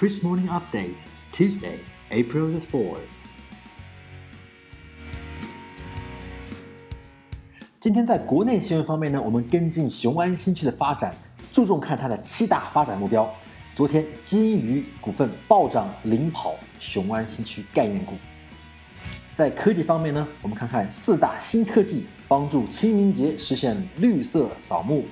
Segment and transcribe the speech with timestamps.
[0.00, 0.94] Chris Morning Update,
[1.30, 1.76] Tuesday,
[2.08, 3.00] April the 4th.
[7.78, 11.14] 今天在国内新闻方面呢，我们跟进雄安新区的发展，
[11.52, 13.30] 注重看它的七大发展目标。
[13.74, 18.14] 昨天，基于股份暴涨领跑雄安新区概念股。
[19.34, 25.04] 在科技方面呢，我们看看四大新科技帮助清明节实现绿色扫墓。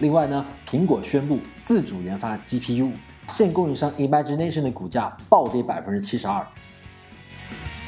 [0.00, 2.90] 另外呢，苹果宣布自主研发 GPU，
[3.28, 6.46] 现供应商 Imagination 的股价暴跌百分之七十二。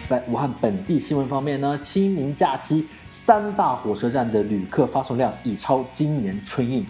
[0.07, 6.87] 在武汉本地新闻方面呢，清明假期三大火车站的旅客发送量已超今年春运。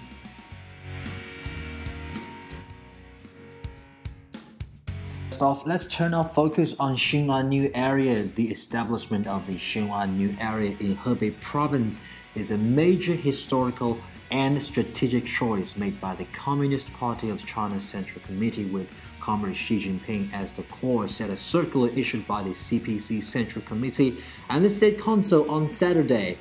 [5.39, 8.25] Off, let's turn our focus on Xiongan New Area.
[8.35, 12.01] The establishment of the Xiongan New Area in Hebei Province
[12.35, 13.99] is a major historical
[14.31, 19.79] and strategic choice made by the Communist Party of China's Central Committee with Comrade Xi
[19.79, 24.17] Jinping as the core, said a circular issued by the CPC Central Committee
[24.51, 26.39] and the State Council on Saturday.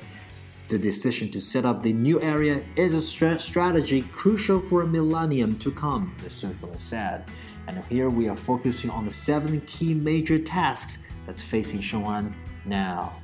[0.68, 3.02] The decision to set up the new area is a
[3.40, 7.24] strategy crucial for a millennium to come, the circular said.
[7.68, 12.32] And here we are focusing on the seven key major tasks that's facing Shenzhen
[12.64, 13.14] now.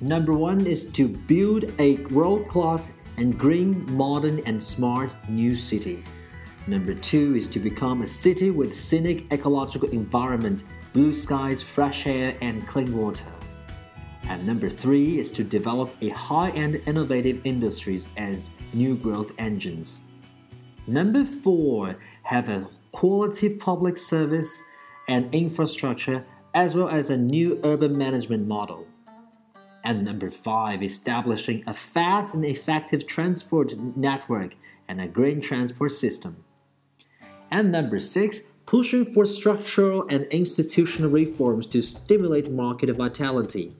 [0.00, 6.04] Number one is to build a world class and green, modern, and smart new city.
[6.66, 12.36] Number two is to become a city with scenic ecological environment, blue skies, fresh air,
[12.40, 13.30] and clean water.
[14.28, 20.00] And number three is to develop a high-end innovative industries as new growth engines.
[20.86, 24.62] Number four, have a quality public service
[25.08, 28.86] and infrastructure, as well as a new urban management model.
[29.84, 34.56] And number five, establishing a fast and effective transport network
[34.88, 36.42] and a green transport system.
[37.50, 43.76] And number six, pushing for structural and institutional reforms to stimulate market vitality.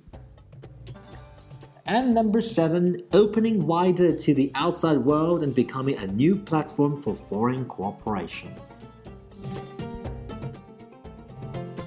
[1.87, 7.15] And number seven, opening wider to the outside world and becoming a new platform for
[7.15, 8.54] foreign cooperation.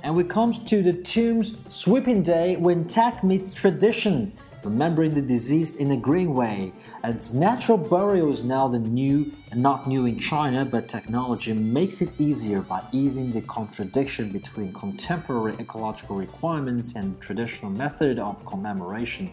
[0.07, 4.31] And we come to the tomb's sweeping day when tech meets tradition,
[4.63, 6.71] remembering the deceased in a green way.
[7.03, 12.01] As natural burial is now the new, and not new in China, but technology makes
[12.01, 19.29] it easier by easing the contradiction between contemporary ecological requirements and traditional method of commemoration.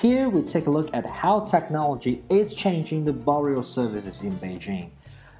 [0.00, 4.92] Here we take a look at how technology is changing the burial services in Beijing.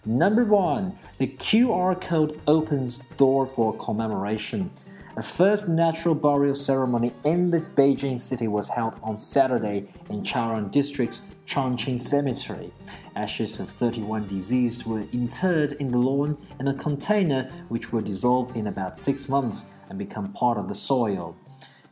[0.07, 4.71] Number one, the QR code opens door for commemoration.
[5.17, 10.71] The first natural burial ceremony in the Beijing city was held on Saturday in Chaoyang
[10.71, 12.73] District's Changqing Cemetery.
[13.17, 18.55] Ashes of 31 deceased were interred in the lawn in a container which will dissolve
[18.55, 21.37] in about six months and become part of the soil.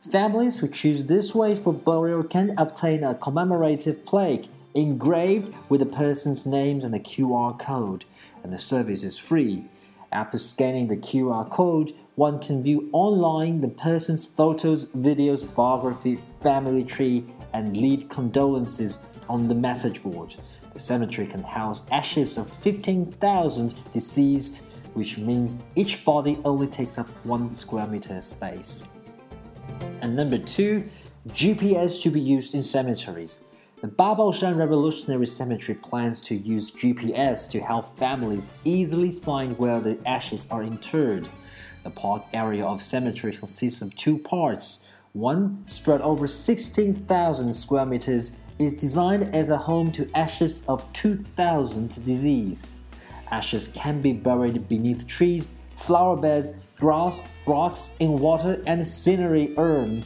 [0.09, 4.45] Families who choose this way for burial can obtain a commemorative plaque
[4.75, 8.05] engraved with the person's names and a QR code,
[8.43, 9.65] and the service is free.
[10.11, 16.83] After scanning the QR code, one can view online the person's photos, videos, biography, family
[16.83, 20.35] tree, and leave condolences on the message board.
[20.73, 27.09] The cemetery can house ashes of 15,000 deceased, which means each body only takes up
[27.25, 28.85] one square meter space.
[30.01, 30.87] And number two,
[31.29, 33.41] GPS to be used in cemeteries.
[33.85, 39.99] The Babaoshan Revolutionary Cemetery plans to use GPS to help families easily find where the
[40.07, 41.29] ashes are interred.
[41.83, 44.87] The park area of cemetery consists of two parts.
[45.13, 52.03] One, spread over 16,000 square meters, is designed as a home to ashes of 2,000
[52.03, 52.77] deceased.
[53.29, 60.03] Ashes can be buried beneath trees, flower beds, grass, rocks, in water, and scenery urn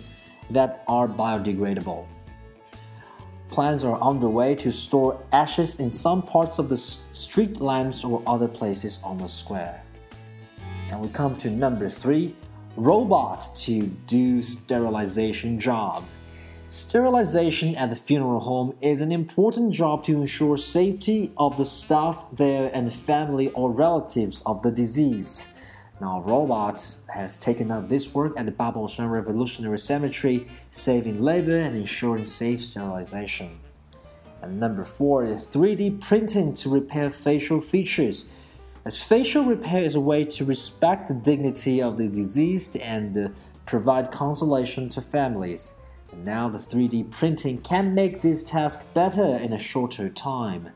[0.50, 2.06] that are biodegradable.
[3.50, 8.48] Plans are underway to store ashes in some parts of the street lamps or other
[8.48, 9.84] places on the square.
[10.92, 12.36] And we come to number three
[12.76, 16.06] robots to do sterilization job.
[16.70, 22.28] Sterilization at the funeral home is an important job to ensure safety of the staff
[22.32, 25.48] there and family or relatives of the deceased.
[26.02, 31.76] Now, robots has taken up this work at the Babaoshan Revolutionary Cemetery, saving labor and
[31.76, 33.60] ensuring safe sterilization.
[34.42, 38.30] And number four is 3D printing to repair facial features.
[38.86, 43.30] As facial repair is a way to respect the dignity of the deceased and uh,
[43.66, 45.74] provide consolation to families.
[46.14, 50.70] And now the 3D printing can make this task better in a shorter time.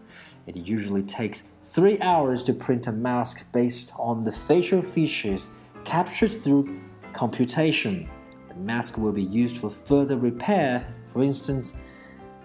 [0.45, 5.49] It usually takes three hours to print a mask based on the facial features
[5.85, 6.81] captured through
[7.13, 8.09] computation.
[8.49, 10.85] The mask will be used for further repair.
[11.07, 11.77] For instance,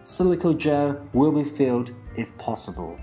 [0.05, 2.99] silicone gel will be filled if possible.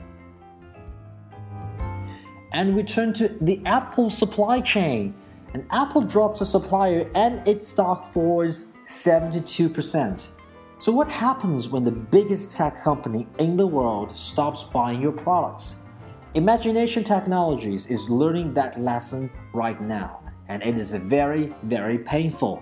[2.53, 5.13] And we turn to the Apple supply chain.
[5.53, 10.31] And Apple drops a supplier and its stock falls 72%.
[10.85, 15.81] So, what happens when the biggest tech company in the world stops buying your products?
[16.35, 22.61] Imagination Technologies is learning that lesson right now, and it is very, very painful.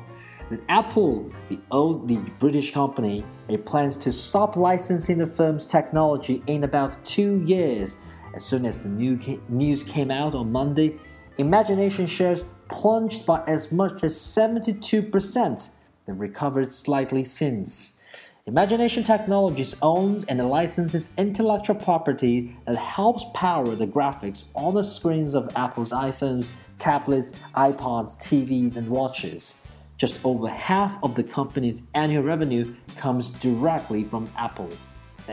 [0.70, 6.64] Apple, the old the British company, it plans to stop licensing the firm's technology in
[6.64, 7.98] about two years.
[8.34, 9.20] As soon as the new
[9.50, 10.98] news came out on Monday,
[11.40, 15.72] Imagination shares plunged by as much as 72%,
[16.06, 17.98] then recovered slightly since.
[18.46, 25.34] Imagination Technologies owns and licenses intellectual property that helps power the graphics on the screens
[25.34, 29.60] of Apple's iPhones, tablets, iPods, TVs, and watches.
[29.96, 34.70] Just over half of the company's annual revenue comes directly from Apple.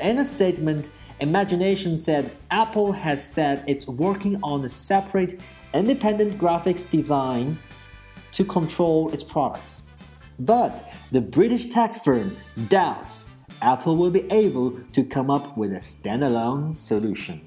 [0.00, 5.40] In a statement, Imagination said Apple has said it's working on a separate,
[5.74, 7.58] independent graphics design
[8.30, 9.82] to control its products.
[10.40, 12.34] But the British tech firm
[12.69, 13.28] doubts
[13.60, 17.42] Apple will be able to come up with a standalone solution.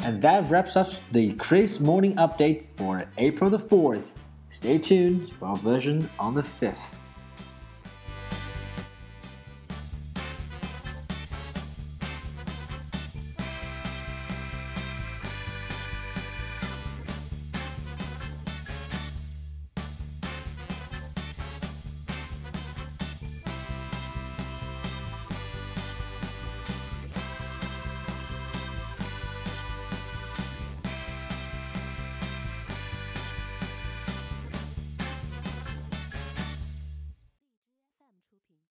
[0.00, 4.10] And that wraps up the Kris Morning Update for April the 4th.
[4.48, 6.98] Stay tuned for our version on the 5th.